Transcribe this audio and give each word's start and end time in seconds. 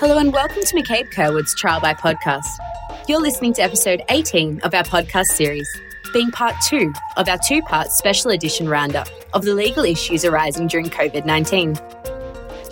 Hello 0.00 0.16
and 0.16 0.32
welcome 0.32 0.62
to 0.62 0.76
McCabe 0.76 1.12
Curwood's 1.12 1.54
Trial 1.54 1.78
by 1.78 1.92
Podcast. 1.92 2.46
You're 3.06 3.20
listening 3.20 3.52
to 3.52 3.62
episode 3.62 4.00
18 4.08 4.62
of 4.62 4.72
our 4.72 4.82
podcast 4.82 5.26
series, 5.26 5.68
being 6.14 6.30
part 6.30 6.54
two 6.66 6.90
of 7.18 7.28
our 7.28 7.36
two 7.46 7.60
part 7.60 7.88
special 7.88 8.30
edition 8.30 8.66
roundup 8.66 9.08
of 9.34 9.44
the 9.44 9.52
legal 9.52 9.84
issues 9.84 10.24
arising 10.24 10.68
during 10.68 10.86
COVID 10.86 11.26
19. 11.26 11.76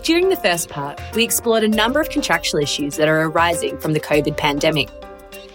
During 0.02 0.30
the 0.30 0.40
first 0.42 0.70
part, 0.70 1.02
we 1.14 1.22
explored 1.22 1.64
a 1.64 1.68
number 1.68 2.00
of 2.00 2.08
contractual 2.08 2.62
issues 2.62 2.96
that 2.96 3.08
are 3.08 3.24
arising 3.24 3.76
from 3.76 3.92
the 3.92 4.00
COVID 4.00 4.38
pandemic. 4.38 4.88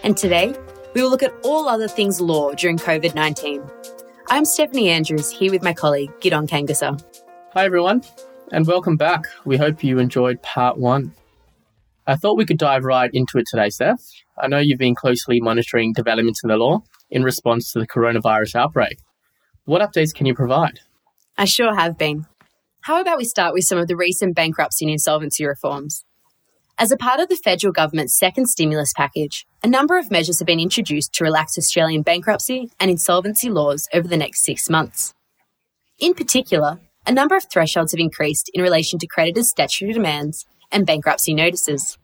And 0.04 0.16
today, 0.16 0.54
we 0.94 1.02
will 1.02 1.10
look 1.10 1.24
at 1.24 1.34
all 1.44 1.68
other 1.68 1.88
things 1.88 2.22
law 2.22 2.52
during 2.52 2.78
COVID 2.78 3.16
19. 3.16 3.64
I'm 4.30 4.46
Stephanie 4.46 4.90
Andrews 4.90 5.32
here 5.32 5.52
with 5.52 5.64
my 5.64 5.74
colleague, 5.74 6.12
Gidon 6.22 6.48
Kangasa. 6.48 7.04
Hi, 7.54 7.66
everyone, 7.66 8.04
and 8.52 8.68
welcome 8.68 8.96
back. 8.96 9.26
We 9.44 9.58
hope 9.58 9.84
you 9.84 9.98
enjoyed 9.98 10.40
part 10.44 10.78
one. 10.78 11.16
I 12.06 12.16
thought 12.16 12.38
we 12.38 12.46
could 12.46 12.58
dive 12.58 12.84
right 12.84 13.10
into 13.14 13.38
it 13.38 13.46
today, 13.50 13.70
Steph. 13.70 14.02
I 14.38 14.48
know 14.48 14.60
you've 14.60 14.80
been 14.80 14.96
closely 14.96 15.40
monitoring 15.40 15.94
developments 15.94 16.42
in 16.44 16.50
the 16.50 16.58
law 16.58 16.84
in 17.10 17.24
response 17.24 17.72
to 17.72 17.80
the 17.80 17.88
coronavirus 17.88 18.56
outbreak. 18.56 19.00
What 19.66 19.82
updates 19.82 20.14
can 20.14 20.26
you 20.26 20.36
provide? 20.36 20.82
I 21.38 21.46
sure 21.46 21.76
have 21.76 21.98
been. 21.98 22.26
How 22.82 23.00
about 23.00 23.18
we 23.18 23.24
start 23.24 23.54
with 23.54 23.64
some 23.64 23.78
of 23.78 23.88
the 23.88 23.96
recent 23.96 24.36
bankruptcy 24.36 24.86
and 24.86 24.92
insolvency 24.92 25.46
reforms? 25.46 26.04
As 26.78 26.92
a 26.92 26.98
part 26.98 27.20
of 27.20 27.30
the 27.30 27.38
federal 27.38 27.72
government's 27.72 28.18
second 28.18 28.48
stimulus 28.48 28.94
package, 28.94 29.46
a 29.64 29.68
number 29.68 29.98
of 29.98 30.12
measures 30.12 30.40
have 30.40 30.48
been 30.48 30.60
introduced 30.60 31.14
to 31.14 31.24
relax 31.24 31.58
Australian 31.58 32.02
bankruptcy 32.02 32.72
and 32.80 32.92
insolvency 32.92 33.50
laws 33.50 33.88
over 33.94 34.08
the 34.08 34.18
next 34.18 34.44
six 34.44 34.70
months. 34.70 35.14
In 36.00 36.14
particular, 36.14 36.82
a 37.06 37.12
number 37.12 37.38
of 37.38 37.46
thresholds 37.50 37.92
have 37.92 38.00
increased 38.00 38.50
in 38.54 38.62
relation 38.62 38.98
to 39.00 39.08
creditors' 39.08 39.50
statutory 39.50 39.94
demands 39.94 40.46
and 40.74 40.86
bankruptcy 40.86 41.34
notices. 41.34 41.98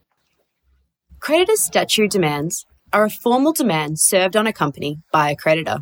Creditors' 1.19 1.63
statutory 1.63 2.07
demands 2.07 2.65
are 2.93 3.03
a 3.03 3.09
formal 3.09 3.51
demand 3.51 3.99
served 3.99 4.37
on 4.37 4.47
a 4.47 4.53
company 4.53 4.99
by 5.11 5.31
a 5.31 5.35
creditor. 5.35 5.79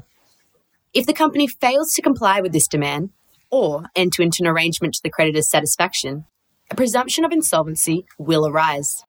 If 0.93 1.05
the 1.05 1.13
company 1.13 1.47
fails 1.47 1.93
to 1.93 2.01
comply 2.01 2.41
with 2.41 2.53
this 2.53 2.67
demand 2.67 3.11
or 3.51 3.83
enter 3.95 4.23
into 4.23 4.41
an 4.41 4.47
arrangement 4.47 4.95
to 4.95 5.01
the 5.03 5.11
creditor's 5.11 5.49
satisfaction, 5.49 6.25
a 6.71 6.75
presumption 6.75 7.23
of 7.23 7.31
insolvency 7.31 8.05
will 8.17 8.47
arise. 8.47 9.03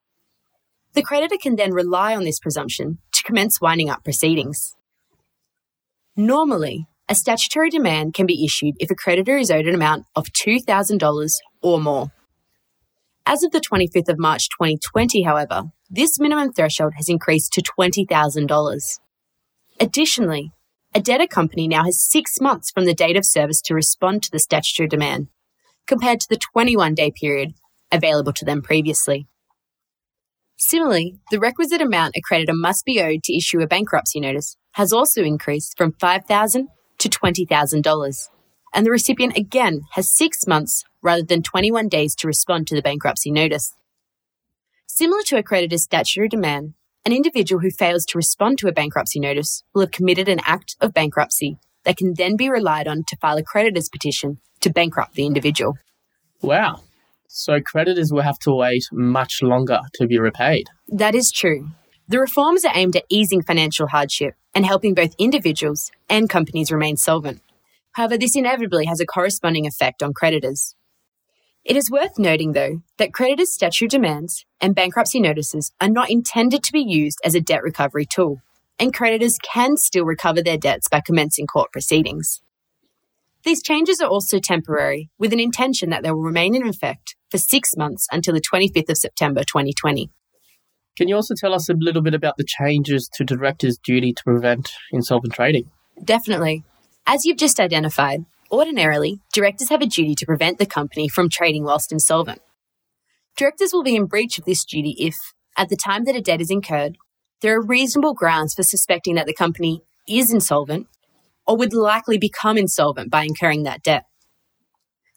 The 0.92 1.02
creditor 1.02 1.36
can 1.40 1.56
then 1.56 1.72
rely 1.72 2.14
on 2.14 2.24
this 2.24 2.38
presumption 2.38 2.98
to 3.12 3.22
commence 3.22 3.60
winding 3.60 3.90
up 3.90 4.04
proceedings. 4.04 4.76
Normally, 6.16 6.86
a 7.08 7.14
statutory 7.14 7.70
demand 7.70 8.14
can 8.14 8.26
be 8.26 8.44
issued 8.44 8.74
if 8.78 8.90
a 8.90 8.94
creditor 8.94 9.36
is 9.36 9.50
owed 9.50 9.66
an 9.66 9.74
amount 9.74 10.06
of 10.14 10.26
$2,000 10.26 11.30
or 11.62 11.80
more. 11.80 12.12
As 13.30 13.42
of 13.42 13.50
the 13.50 13.60
25th 13.60 14.08
of 14.08 14.18
March 14.18 14.48
2020, 14.48 15.20
however, 15.20 15.64
this 15.90 16.18
minimum 16.18 16.50
threshold 16.50 16.94
has 16.96 17.10
increased 17.10 17.52
to 17.52 17.62
$20,000. 17.62 18.80
Additionally, 19.78 20.52
a 20.94 21.00
debtor 21.02 21.26
company 21.26 21.68
now 21.68 21.84
has 21.84 22.02
six 22.02 22.40
months 22.40 22.70
from 22.70 22.86
the 22.86 22.94
date 22.94 23.18
of 23.18 23.26
service 23.26 23.60
to 23.60 23.74
respond 23.74 24.22
to 24.22 24.30
the 24.30 24.38
statutory 24.38 24.88
demand, 24.88 25.28
compared 25.86 26.20
to 26.20 26.26
the 26.30 26.38
21 26.38 26.94
day 26.94 27.10
period 27.10 27.52
available 27.92 28.32
to 28.32 28.46
them 28.46 28.62
previously. 28.62 29.28
Similarly, 30.56 31.18
the 31.30 31.38
requisite 31.38 31.82
amount 31.82 32.16
a 32.16 32.22
creditor 32.22 32.54
must 32.54 32.86
be 32.86 32.98
owed 33.02 33.22
to 33.24 33.36
issue 33.36 33.60
a 33.60 33.66
bankruptcy 33.66 34.20
notice 34.20 34.56
has 34.72 34.90
also 34.90 35.22
increased 35.22 35.76
from 35.76 35.92
5,000 36.00 36.68
to 36.96 37.08
$20,000, 37.10 38.28
and 38.72 38.84
the 38.84 38.90
recipient 38.90 39.36
again 39.36 39.82
has 39.92 40.10
six 40.10 40.46
months 40.46 40.84
rather 41.02 41.22
than 41.22 41.42
21 41.42 41.88
days 41.88 42.14
to 42.16 42.26
respond 42.26 42.66
to 42.66 42.74
the 42.74 42.82
bankruptcy 42.82 43.30
notice. 43.30 43.74
Similar 44.86 45.22
to 45.26 45.36
a 45.36 45.42
creditor's 45.42 45.84
statutory 45.84 46.28
demand, 46.28 46.74
an 47.04 47.12
individual 47.12 47.62
who 47.62 47.70
fails 47.70 48.04
to 48.06 48.18
respond 48.18 48.58
to 48.58 48.68
a 48.68 48.72
bankruptcy 48.72 49.20
notice 49.20 49.62
will 49.72 49.82
have 49.82 49.90
committed 49.90 50.28
an 50.28 50.40
act 50.44 50.76
of 50.80 50.92
bankruptcy 50.92 51.58
that 51.84 51.96
can 51.96 52.14
then 52.14 52.36
be 52.36 52.50
relied 52.50 52.88
on 52.88 53.04
to 53.04 53.16
file 53.16 53.38
a 53.38 53.42
creditor's 53.42 53.88
petition 53.88 54.38
to 54.60 54.70
bankrupt 54.70 55.14
the 55.14 55.24
individual. 55.24 55.78
Wow. 56.42 56.82
So 57.28 57.60
creditors 57.60 58.12
will 58.12 58.22
have 58.22 58.38
to 58.40 58.52
wait 58.52 58.84
much 58.90 59.42
longer 59.42 59.80
to 59.94 60.06
be 60.06 60.18
repaid. 60.18 60.68
That 60.88 61.14
is 61.14 61.30
true. 61.30 61.68
The 62.08 62.18
reforms 62.18 62.64
are 62.64 62.72
aimed 62.74 62.96
at 62.96 63.04
easing 63.08 63.42
financial 63.42 63.86
hardship 63.86 64.34
and 64.54 64.64
helping 64.64 64.94
both 64.94 65.14
individuals 65.18 65.90
and 66.08 66.28
companies 66.28 66.72
remain 66.72 66.96
solvent. 66.96 67.40
However, 67.98 68.16
this 68.16 68.36
inevitably 68.36 68.84
has 68.84 69.00
a 69.00 69.06
corresponding 69.06 69.66
effect 69.66 70.04
on 70.04 70.14
creditors. 70.14 70.76
It 71.64 71.76
is 71.76 71.90
worth 71.90 72.16
noting, 72.16 72.52
though, 72.52 72.82
that 72.96 73.12
creditors' 73.12 73.52
statutory 73.52 73.88
demands 73.88 74.46
and 74.60 74.72
bankruptcy 74.72 75.18
notices 75.18 75.72
are 75.80 75.88
not 75.88 76.08
intended 76.08 76.62
to 76.62 76.72
be 76.72 76.78
used 76.78 77.18
as 77.24 77.34
a 77.34 77.40
debt 77.40 77.64
recovery 77.64 78.06
tool, 78.06 78.40
and 78.78 78.94
creditors 78.94 79.36
can 79.42 79.76
still 79.76 80.04
recover 80.04 80.40
their 80.44 80.56
debts 80.56 80.88
by 80.88 81.00
commencing 81.00 81.48
court 81.48 81.72
proceedings. 81.72 82.40
These 83.42 83.64
changes 83.64 84.00
are 84.00 84.08
also 84.08 84.38
temporary, 84.38 85.10
with 85.18 85.32
an 85.32 85.40
intention 85.40 85.90
that 85.90 86.04
they 86.04 86.12
will 86.12 86.22
remain 86.22 86.54
in 86.54 86.68
effect 86.68 87.16
for 87.32 87.38
six 87.38 87.76
months 87.76 88.06
until 88.12 88.32
the 88.32 88.40
25th 88.40 88.90
of 88.90 88.96
September 88.96 89.40
2020. 89.40 90.08
Can 90.96 91.08
you 91.08 91.16
also 91.16 91.34
tell 91.36 91.52
us 91.52 91.68
a 91.68 91.74
little 91.74 92.02
bit 92.02 92.14
about 92.14 92.36
the 92.36 92.46
changes 92.46 93.10
to 93.14 93.24
directors' 93.24 93.76
duty 93.76 94.12
to 94.12 94.22
prevent 94.22 94.70
insolvent 94.92 95.34
trading? 95.34 95.68
Definitely. 96.04 96.62
As 97.08 97.24
you've 97.24 97.38
just 97.38 97.58
identified, 97.58 98.26
Ordinarily, 98.50 99.20
directors 99.34 99.68
have 99.68 99.82
a 99.82 99.86
duty 99.86 100.14
to 100.14 100.24
prevent 100.24 100.58
the 100.58 100.64
company 100.64 101.06
from 101.06 101.28
trading 101.28 101.64
whilst 101.64 101.92
insolvent. 101.92 102.40
Directors 103.36 103.72
will 103.74 103.82
be 103.82 103.94
in 103.94 104.06
breach 104.06 104.38
of 104.38 104.46
this 104.46 104.64
duty 104.64 104.96
if, 104.98 105.34
at 105.56 105.68
the 105.68 105.76
time 105.76 106.04
that 106.04 106.16
a 106.16 106.22
debt 106.22 106.40
is 106.40 106.50
incurred, 106.50 106.96
there 107.42 107.54
are 107.56 107.62
reasonable 107.62 108.14
grounds 108.14 108.54
for 108.54 108.62
suspecting 108.62 109.16
that 109.16 109.26
the 109.26 109.34
company 109.34 109.82
is 110.08 110.32
insolvent 110.32 110.86
or 111.46 111.58
would 111.58 111.74
likely 111.74 112.16
become 112.16 112.56
insolvent 112.56 113.10
by 113.10 113.24
incurring 113.24 113.64
that 113.64 113.82
debt. 113.82 114.06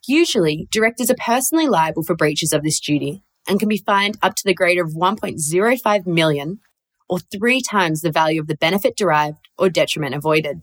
Usually, 0.05 0.67
directors 0.71 1.09
are 1.09 1.15
personally 1.25 1.67
liable 1.67 2.03
for 2.03 2.15
breaches 2.15 2.51
of 2.51 2.63
this 2.63 2.81
duty 2.81 3.23
and 3.47 3.59
can 3.59 3.69
be 3.69 3.77
fined 3.77 4.17
up 4.21 4.35
to 4.35 4.43
the 4.45 4.53
greater 4.53 4.83
of 4.83 4.91
1.05 4.91 6.05
million 6.05 6.59
or 7.07 7.19
three 7.19 7.61
times 7.61 8.01
the 8.01 8.11
value 8.11 8.41
of 8.41 8.47
the 8.47 8.57
benefit 8.57 8.97
derived 8.97 9.37
or 9.57 9.69
detriment 9.69 10.15
avoided. 10.15 10.61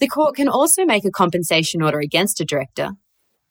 The 0.00 0.08
court 0.08 0.36
can 0.36 0.48
also 0.48 0.84
make 0.84 1.04
a 1.04 1.10
compensation 1.10 1.82
order 1.82 1.98
against 1.98 2.40
a 2.40 2.44
director, 2.44 2.90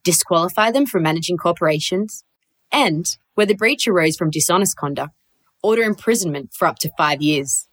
disqualify 0.04 0.72
them 0.72 0.86
from 0.86 1.04
managing 1.04 1.38
corporations, 1.38 2.24
and, 2.72 3.18
where 3.36 3.46
the 3.46 3.56
breach 3.56 3.88
arose 3.88 4.16
from 4.16 4.30
dishonest 4.30 4.78
conduct, 4.78 5.14
order 5.62 5.84
imprisonment 5.84 6.52
for 6.54 6.68
up 6.68 6.80
to 6.80 6.92
five 6.98 7.22
years. 7.22 7.68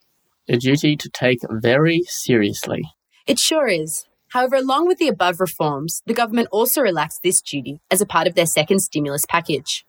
A 0.48 0.56
duty 0.56 0.96
to 0.96 1.08
take 1.08 1.38
very 1.48 2.02
seriously. 2.06 2.82
It 3.26 3.38
sure 3.38 3.68
is. 3.68 4.06
However, 4.30 4.56
along 4.56 4.88
with 4.88 4.98
the 4.98 5.08
above 5.08 5.38
reforms, 5.38 6.02
the 6.06 6.12
government 6.12 6.48
also 6.50 6.80
relaxed 6.80 7.20
this 7.22 7.40
duty 7.40 7.80
as 7.90 8.00
a 8.00 8.06
part 8.06 8.26
of 8.26 8.34
their 8.34 8.46
second 8.46 8.80
stimulus 8.80 9.24
package. 9.28 9.86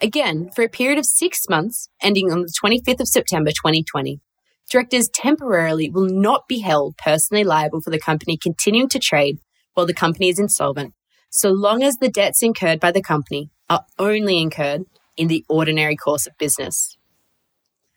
Again, 0.00 0.50
for 0.54 0.62
a 0.62 0.68
period 0.68 0.98
of 0.98 1.06
six 1.06 1.48
months, 1.48 1.88
ending 2.00 2.30
on 2.30 2.42
the 2.42 2.52
25th 2.62 3.00
of 3.00 3.08
September 3.08 3.50
2020, 3.50 4.20
directors 4.70 5.08
temporarily 5.08 5.90
will 5.90 6.08
not 6.08 6.48
be 6.48 6.60
held 6.60 6.96
personally 6.96 7.44
liable 7.44 7.80
for 7.80 7.90
the 7.90 7.98
company 7.98 8.36
continuing 8.36 8.88
to 8.88 8.98
trade 8.98 9.38
while 9.74 9.86
the 9.86 9.94
company 9.94 10.28
is 10.28 10.38
insolvent, 10.38 10.94
so 11.30 11.50
long 11.50 11.82
as 11.82 11.96
the 11.96 12.08
debts 12.08 12.42
incurred 12.42 12.80
by 12.80 12.90
the 12.90 13.02
company 13.02 13.50
are 13.68 13.84
only 13.98 14.40
incurred 14.40 14.82
in 15.16 15.28
the 15.28 15.44
ordinary 15.48 15.96
course 15.96 16.26
of 16.26 16.36
business. 16.38 16.96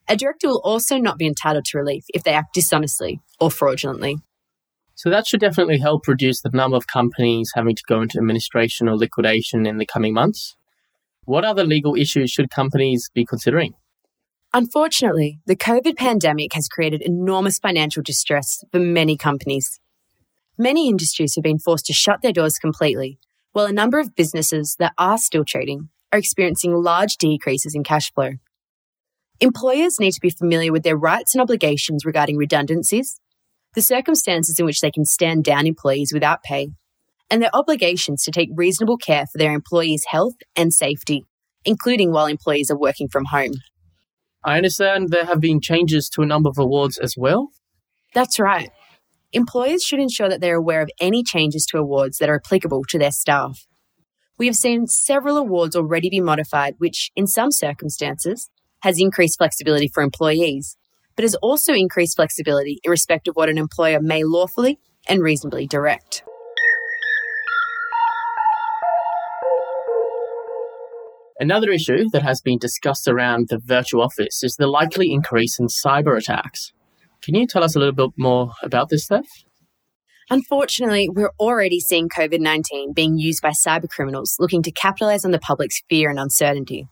A 0.08 0.16
director 0.16 0.48
will 0.48 0.62
also 0.64 0.98
not 0.98 1.18
be 1.18 1.28
entitled 1.28 1.66
to 1.66 1.78
relief 1.78 2.06
if 2.14 2.24
they 2.24 2.32
act 2.32 2.54
dishonestly 2.54 3.20
or 3.40 3.52
fraudulently. 3.52 4.18
So 4.96 5.10
that 5.10 5.28
should 5.28 5.42
definitely 5.42 5.80
help 5.80 6.08
reduce 6.08 6.42
the 6.42 6.50
number 6.54 6.78
of 6.78 6.88
companies 6.88 7.52
having 7.54 7.76
to 7.76 7.84
go 7.88 8.02
into 8.02 8.18
administration 8.18 8.88
or 8.88 8.98
liquidation 8.98 9.68
in 9.68 9.78
the 9.78 9.86
coming 9.86 10.14
months. 10.14 10.56
What 11.26 11.44
other 11.44 11.66
legal 11.66 11.96
issues 11.96 12.32
should 12.32 12.50
companies 12.50 13.12
be 13.14 13.26
considering? 13.26 13.74
Unfortunately, 14.54 15.40
the 15.46 15.56
COVID 15.56 15.98
pandemic 15.98 16.54
has 16.54 16.68
created 16.68 17.02
enormous 17.02 17.60
financial 17.60 18.02
distress 18.02 18.64
for 18.72 18.80
many 18.80 19.18
companies. 19.18 19.80
Many 20.58 20.88
industries 20.88 21.36
have 21.36 21.44
been 21.44 21.60
forced 21.60 21.86
to 21.88 21.94
shut 21.94 22.22
their 22.22 22.32
doors 22.32 22.58
completely, 22.58 23.20
while 23.52 23.66
a 23.66 23.74
number 23.74 24.00
of 24.00 24.16
businesses 24.16 24.76
that 24.80 24.94
are 24.98 25.18
still 25.18 25.44
trading 25.44 25.90
are 26.12 26.20
experiencing 26.20 26.74
large 26.74 27.18
decreases 27.18 27.76
in 27.76 27.84
cash 27.84 28.12
flow. 28.14 28.32
Employers 29.40 30.00
need 30.00 30.14
to 30.14 30.22
be 30.22 30.32
familiar 30.32 30.72
with 30.72 30.84
their 30.84 30.98
rights 30.98 31.36
and 31.36 31.42
obligations 31.42 32.06
regarding 32.06 32.38
redundancies, 32.38 33.20
the 33.76 33.82
circumstances 33.82 34.58
in 34.58 34.66
which 34.66 34.80
they 34.80 34.90
can 34.90 35.06
stand 35.06 35.44
down 35.44 35.68
employees 35.68 36.12
without 36.14 36.42
pay, 36.42 36.70
and 37.30 37.42
their 37.42 37.56
obligations 37.56 38.24
to 38.24 38.32
take 38.32 38.50
reasonable 38.56 38.98
care 38.98 39.26
for 39.28 39.38
their 39.38 39.54
employees' 39.54 40.06
health 40.08 40.36
and 40.56 40.74
safety, 40.74 41.26
including 41.66 42.12
while 42.12 42.26
employees 42.26 42.72
are 42.72 42.80
working 42.80 43.08
from 43.08 43.26
home. 43.26 43.52
I 44.48 44.56
understand 44.56 45.10
there 45.10 45.26
have 45.26 45.42
been 45.42 45.60
changes 45.60 46.08
to 46.12 46.22
a 46.22 46.26
number 46.26 46.48
of 46.48 46.58
awards 46.58 46.98
as 46.98 47.16
well. 47.18 47.50
That's 48.14 48.40
right. 48.40 48.72
Employers 49.34 49.84
should 49.84 50.00
ensure 50.00 50.30
that 50.30 50.40
they're 50.40 50.56
aware 50.56 50.82
of 50.82 50.90
any 51.02 51.22
changes 51.22 51.66
to 51.66 51.78
awards 51.78 52.18
that 52.20 52.30
are 52.30 52.42
applicable 52.44 52.86
to 52.86 52.98
their 52.98 53.12
staff. 53.12 53.68
We 54.38 54.46
have 54.46 54.56
seen 54.56 54.88
several 54.88 55.36
awards 55.36 55.76
already 55.76 56.10
be 56.10 56.22
modified, 56.22 56.76
which, 56.78 57.12
in 57.14 57.28
some 57.28 57.52
circumstances, 57.52 58.50
has 58.84 59.02
increased 59.02 59.38
flexibility 59.38 59.90
for 59.90 60.02
employees, 60.02 60.78
but 61.18 61.24
has 61.24 61.36
also 61.36 61.74
increased 61.74 62.16
flexibility 62.16 62.80
in 62.86 62.90
respect 62.90 63.28
of 63.28 63.36
what 63.36 63.50
an 63.50 63.58
employer 63.58 64.00
may 64.00 64.24
lawfully 64.24 64.80
and 65.10 65.22
reasonably 65.22 65.68
direct. 65.68 66.24
Another 71.40 71.70
issue 71.72 72.10
that 72.14 72.24
has 72.24 72.42
been 72.42 72.58
discussed 72.58 73.08
around 73.08 73.50
the 73.50 73.60
virtual 73.60 74.02
office 74.02 74.44
is 74.44 74.56
the 74.56 74.68
likely 74.68 75.12
increase 75.12 75.60
in 75.60 75.68
cyber 75.68 76.18
attacks. 76.18 76.74
Can 77.22 77.36
you 77.36 77.46
tell 77.46 77.64
us 77.64 77.76
a 77.76 77.80
little 77.80 77.94
bit 77.94 78.10
more 78.18 78.54
about 78.64 78.90
this, 78.90 79.06
Steph? 79.06 79.28
Unfortunately, 80.30 81.08
we're 81.10 81.32
already 81.40 81.80
seeing 81.80 82.10
COVID 82.10 82.40
19 82.40 82.94
being 82.94 83.18
used 83.18 83.42
by 83.42 83.52
cybercriminals 83.52 84.40
looking 84.40 84.64
to 84.64 84.72
capitalize 84.72 85.24
on 85.24 85.32
the 85.32 85.40
public's 85.40 85.82
fear 85.90 86.10
and 86.10 86.20
uncertainty. 86.20 86.88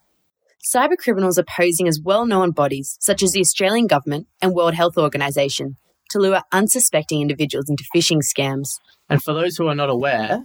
Cybercriminals 0.64 1.38
are 1.38 1.46
posing 1.58 1.88
as 1.88 2.00
well 2.04 2.26
known 2.26 2.52
bodies, 2.52 2.98
such 3.00 3.22
as 3.24 3.34
the 3.34 3.42
Australian 3.42 3.88
Government 3.88 4.28
and 4.42 4.54
World 4.54 4.74
Health 4.74 4.98
Organization, 4.98 5.76
to 6.12 6.20
lure 6.20 6.42
unsuspecting 6.52 7.22
individuals 7.22 7.70
into 7.70 7.84
phishing 7.96 8.22
scams. 8.22 8.70
And 9.10 9.22
for 9.22 9.34
those 9.34 9.58
who 9.58 9.68
are 9.68 9.76
not 9.76 9.90
aware, 9.90 10.44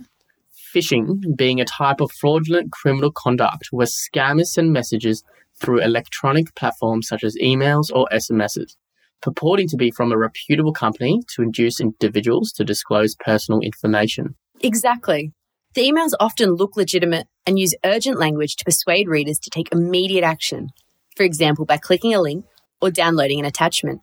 phishing 0.74 1.36
being 1.36 1.60
a 1.60 1.64
type 1.64 2.00
of 2.00 2.12
fraudulent 2.12 2.72
criminal 2.72 3.10
conduct 3.10 3.68
where 3.70 3.86
scammers 3.86 4.46
send 4.46 4.72
messages 4.72 5.24
through 5.60 5.80
electronic 5.80 6.54
platforms 6.54 7.08
such 7.08 7.22
as 7.24 7.36
emails 7.42 7.90
or 7.92 8.08
SMSs, 8.12 8.76
purporting 9.20 9.68
to 9.68 9.76
be 9.76 9.90
from 9.90 10.12
a 10.12 10.18
reputable 10.18 10.72
company 10.72 11.20
to 11.34 11.42
induce 11.42 11.80
individuals 11.80 12.52
to 12.52 12.64
disclose 12.64 13.14
personal 13.16 13.60
information. 13.60 14.34
Exactly. 14.60 15.32
The 15.74 15.82
emails 15.82 16.12
often 16.18 16.54
look 16.54 16.76
legitimate 16.76 17.28
and 17.46 17.58
use 17.58 17.74
urgent 17.84 18.18
language 18.18 18.56
to 18.56 18.64
persuade 18.64 19.08
readers 19.08 19.38
to 19.40 19.50
take 19.50 19.72
immediate 19.72 20.24
action, 20.24 20.70
for 21.16 21.22
example, 21.22 21.64
by 21.64 21.76
clicking 21.76 22.14
a 22.14 22.20
link 22.20 22.44
or 22.80 22.90
downloading 22.90 23.38
an 23.38 23.44
attachment. 23.44 24.00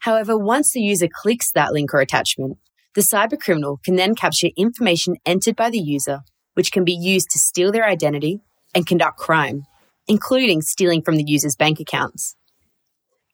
However, 0.00 0.36
once 0.36 0.72
the 0.72 0.80
user 0.80 1.08
clicks 1.12 1.50
that 1.52 1.72
link 1.72 1.94
or 1.94 2.00
attachment, 2.00 2.58
the 2.94 3.00
cybercriminal 3.00 3.82
can 3.82 3.96
then 3.96 4.14
capture 4.14 4.48
information 4.56 5.16
entered 5.24 5.56
by 5.56 5.70
the 5.70 5.78
user, 5.78 6.20
which 6.54 6.72
can 6.72 6.84
be 6.84 6.92
used 6.92 7.30
to 7.30 7.38
steal 7.38 7.72
their 7.72 7.86
identity 7.86 8.40
and 8.74 8.86
conduct 8.86 9.18
crime, 9.18 9.62
including 10.06 10.60
stealing 10.60 11.02
from 11.02 11.16
the 11.16 11.24
user's 11.26 11.56
bank 11.56 11.80
accounts. 11.80 12.36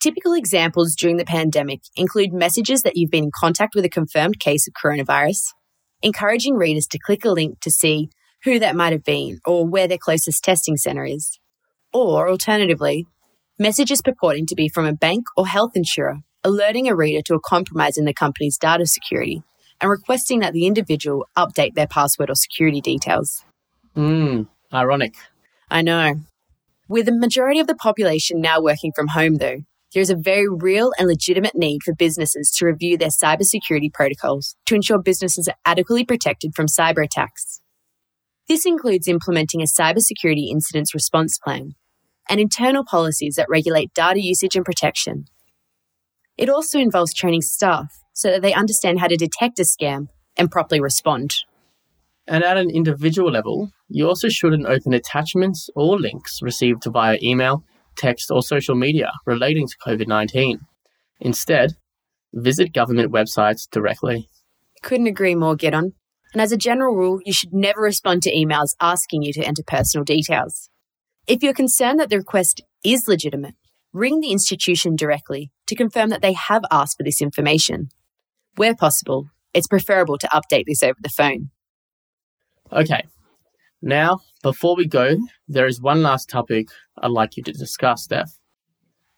Typical 0.00 0.32
examples 0.32 0.94
during 0.94 1.16
the 1.16 1.24
pandemic 1.24 1.80
include 1.96 2.32
messages 2.32 2.82
that 2.82 2.96
you've 2.96 3.10
been 3.10 3.24
in 3.24 3.30
contact 3.34 3.74
with 3.74 3.84
a 3.84 3.88
confirmed 3.88 4.38
case 4.38 4.68
of 4.68 4.74
coronavirus, 4.74 5.52
encouraging 6.02 6.54
readers 6.54 6.86
to 6.86 6.98
click 6.98 7.24
a 7.24 7.30
link 7.30 7.58
to 7.60 7.70
see 7.70 8.08
who 8.44 8.60
that 8.60 8.76
might 8.76 8.92
have 8.92 9.02
been 9.02 9.40
or 9.44 9.66
where 9.66 9.88
their 9.88 9.98
closest 9.98 10.44
testing 10.44 10.76
centre 10.76 11.04
is. 11.04 11.40
Or 11.92 12.28
alternatively, 12.28 13.06
messages 13.58 14.00
purporting 14.00 14.46
to 14.46 14.54
be 14.54 14.68
from 14.68 14.86
a 14.86 14.92
bank 14.92 15.24
or 15.36 15.48
health 15.48 15.72
insurer 15.74 16.20
alerting 16.44 16.88
a 16.88 16.94
reader 16.94 17.22
to 17.22 17.34
a 17.34 17.40
compromise 17.40 17.96
in 17.96 18.04
the 18.04 18.14
company's 18.14 18.58
data 18.58 18.86
security 18.86 19.42
and 19.80 19.90
requesting 19.90 20.40
that 20.40 20.52
the 20.52 20.66
individual 20.66 21.26
update 21.36 21.74
their 21.74 21.86
password 21.86 22.30
or 22.30 22.34
security 22.34 22.80
details. 22.80 23.44
Hmm, 23.94 24.42
ironic. 24.72 25.14
I 25.70 25.82
know. 25.82 26.20
With 26.88 27.06
the 27.06 27.12
majority 27.12 27.60
of 27.60 27.66
the 27.66 27.74
population 27.74 28.40
now 28.40 28.60
working 28.60 28.92
from 28.94 29.08
home, 29.08 29.36
though, 29.36 29.58
there 29.92 30.02
is 30.02 30.10
a 30.10 30.16
very 30.16 30.48
real 30.48 30.92
and 30.98 31.08
legitimate 31.08 31.54
need 31.54 31.82
for 31.82 31.94
businesses 31.94 32.50
to 32.56 32.66
review 32.66 32.98
their 32.98 33.08
cybersecurity 33.08 33.92
protocols 33.92 34.56
to 34.66 34.74
ensure 34.74 34.98
businesses 34.98 35.48
are 35.48 35.56
adequately 35.64 36.04
protected 36.04 36.54
from 36.54 36.66
cyber 36.66 37.04
attacks. 37.04 37.60
This 38.48 38.64
includes 38.64 39.08
implementing 39.08 39.60
a 39.60 39.64
cybersecurity 39.64 40.50
incidents 40.50 40.94
response 40.94 41.38
plan 41.38 41.74
and 42.28 42.40
internal 42.40 42.84
policies 42.84 43.34
that 43.36 43.48
regulate 43.48 43.92
data 43.94 44.20
usage 44.20 44.56
and 44.56 44.64
protection. 44.64 45.26
It 46.38 46.48
also 46.48 46.78
involves 46.78 47.12
training 47.12 47.42
staff 47.42 47.98
so 48.14 48.30
that 48.30 48.42
they 48.42 48.54
understand 48.54 49.00
how 49.00 49.08
to 49.08 49.16
detect 49.16 49.58
a 49.58 49.64
scam 49.64 50.08
and 50.36 50.50
properly 50.50 50.80
respond. 50.80 51.44
And 52.26 52.44
at 52.44 52.56
an 52.56 52.70
individual 52.70 53.30
level, 53.30 53.70
you 53.88 54.06
also 54.06 54.28
shouldn't 54.28 54.66
open 54.66 54.94
attachments 54.94 55.68
or 55.74 55.98
links 55.98 56.40
received 56.40 56.84
via 56.84 57.18
email 57.22 57.64
text, 57.98 58.30
or 58.30 58.42
social 58.42 58.74
media 58.74 59.10
relating 59.26 59.66
to 59.66 59.76
COVID 59.84 60.06
19. 60.06 60.60
Instead, 61.20 61.72
visit 62.32 62.72
government 62.72 63.12
websites 63.12 63.68
directly. 63.70 64.28
Couldn't 64.82 65.08
agree 65.08 65.34
more, 65.34 65.56
Gideon. 65.56 65.92
And 66.32 66.42
as 66.42 66.52
a 66.52 66.56
general 66.56 66.94
rule, 66.94 67.20
you 67.24 67.32
should 67.32 67.52
never 67.52 67.80
respond 67.80 68.22
to 68.22 68.32
emails 68.32 68.76
asking 68.80 69.22
you 69.22 69.32
to 69.32 69.42
enter 69.42 69.62
personal 69.66 70.04
details. 70.04 70.70
If 71.26 71.42
you're 71.42 71.54
concerned 71.54 71.98
that 72.00 72.10
the 72.10 72.18
request 72.18 72.62
is 72.84 73.08
legitimate, 73.08 73.54
ring 73.92 74.20
the 74.20 74.30
institution 74.30 74.94
directly 74.94 75.50
to 75.68 75.76
confirm 75.76 76.10
that 76.10 76.22
they 76.22 76.32
have 76.32 76.62
asked 76.70 76.96
for 76.96 77.04
this 77.04 77.22
information. 77.22 77.88
Where 78.56 78.74
possible, 78.74 79.30
it's 79.54 79.68
preferable 79.68 80.18
to 80.18 80.28
update 80.28 80.64
this 80.66 80.82
over 80.82 80.98
the 81.00 81.08
phone. 81.08 81.50
Okay, 82.72 83.02
now, 83.80 84.18
before 84.42 84.74
we 84.74 84.86
go, 84.86 85.16
there 85.46 85.66
is 85.66 85.80
one 85.80 86.02
last 86.02 86.28
topic 86.28 86.68
I'd 87.00 87.10
like 87.10 87.36
you 87.36 87.44
to 87.44 87.52
discuss, 87.52 88.04
Steph. 88.04 88.32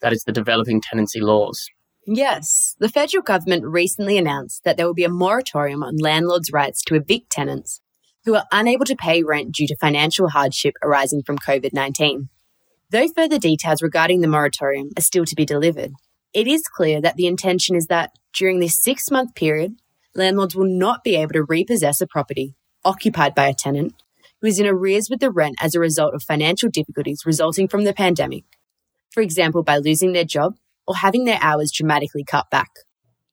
That 0.03 0.13
is 0.13 0.25
the 0.25 0.33
developing 0.33 0.81
tenancy 0.81 1.21
laws. 1.21 1.69
Yes, 2.07 2.77
the 2.79 2.89
federal 2.89 3.23
government 3.23 3.65
recently 3.65 4.19
announced 4.19 4.65
that 4.65 4.77
there 4.77 4.87
will 4.87 4.95
be 4.95 5.05
a 5.05 5.11
moratorium 5.11 5.83
on 5.83 5.97
landlords' 5.97 6.53
rights 6.53 6.83
to 6.85 6.95
evict 6.95 7.31
tenants 7.31 7.81
who 8.25 8.35
are 8.35 8.47
unable 8.53 8.85
to 8.85 8.97
pay 8.97 9.23
rent 9.23 9.53
due 9.53 9.67
to 9.67 9.77
financial 9.77 10.29
hardship 10.29 10.75
arising 10.83 11.23
from 11.23 11.39
COVID 11.39 11.73
19. 11.73 12.29
Though 12.91 13.09
further 13.09 13.39
details 13.39 13.83
regarding 13.83 14.21
the 14.21 14.29
moratorium 14.29 14.91
are 14.97 15.03
still 15.03 15.25
to 15.25 15.35
be 15.35 15.47
delivered, 15.47 15.93
it 16.33 16.47
is 16.47 16.63
clear 16.63 17.01
that 17.01 17.17
the 17.17 17.27
intention 17.27 17.77
is 17.77 17.87
that 17.87 18.13
during 18.33 18.61
this 18.61 18.81
six 18.81 19.11
month 19.11 19.35
period, 19.35 19.77
landlords 20.15 20.55
will 20.55 20.69
not 20.69 21.03
be 21.03 21.17
able 21.17 21.33
to 21.33 21.45
repossess 21.45 22.01
a 22.01 22.07
property 22.07 22.55
occupied 22.85 23.35
by 23.35 23.47
a 23.47 23.55
tenant 23.55 23.95
who 24.41 24.47
is 24.47 24.59
in 24.59 24.67
arrears 24.67 25.09
with 25.11 25.21
the 25.21 25.31
rent 25.31 25.57
as 25.61 25.75
a 25.75 25.81
result 25.81 26.15
of 26.15 26.23
financial 26.23 26.71
difficulties 26.71 27.27
resulting 27.27 27.69
from 27.69 27.85
the 27.85 27.93
pandemic, 27.93 28.45
for 29.11 29.23
example, 29.23 29.63
by 29.63 29.77
losing 29.77 30.13
their 30.13 30.25
job 30.25 30.55
or 30.87 30.97
having 30.97 31.25
their 31.25 31.39
hours 31.43 31.71
dramatically 31.71 32.25
cut 32.25 32.49
back. 32.51 32.71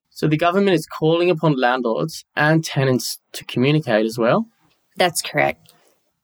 So 0.10 0.28
the 0.28 0.38
government 0.38 0.76
is 0.76 0.88
calling 0.88 1.30
upon 1.30 1.60
landlords 1.60 2.26
and 2.36 2.64
tenants 2.64 3.20
to 3.34 3.46
communicate 3.46 4.06
as 4.06 4.18
well? 4.18 4.48
That's 4.96 5.22
correct. 5.22 5.74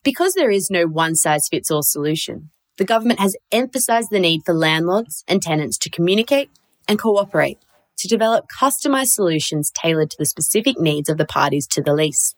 Because 0.04 0.34
there 0.34 0.50
is 0.50 0.70
no 0.70 0.86
one 0.86 1.16
size 1.16 1.48
fits 1.50 1.72
all 1.72 1.84
solution, 1.84 2.50
the 2.78 2.86
government 2.86 3.20
has 3.20 3.38
emphasised 3.52 4.10
the 4.10 4.20
need 4.20 4.42
for 4.46 4.54
landlords 4.54 5.24
and 5.28 5.42
tenants 5.42 5.78
to 5.78 5.90
communicate 5.90 6.50
and 6.88 7.00
cooperate 7.00 7.60
to 7.98 8.08
develop 8.08 8.46
customised 8.50 9.08
solutions 9.08 9.72
tailored 9.72 10.10
to 10.12 10.18
the 10.18 10.26
specific 10.26 10.80
needs 10.80 11.10
of 11.10 11.18
the 11.18 11.26
parties 11.26 11.68
to 11.68 11.82
the 11.82 11.94
lease. 11.94 12.36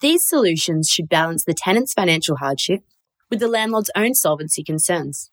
These 0.00 0.28
solutions 0.28 0.88
should 0.88 1.08
balance 1.08 1.44
the 1.44 1.54
tenant's 1.54 1.92
financial 1.92 2.36
hardship 2.36 2.82
with 3.30 3.40
the 3.40 3.48
landlord's 3.48 3.90
own 3.96 4.14
solvency 4.14 4.62
concerns. 4.62 5.30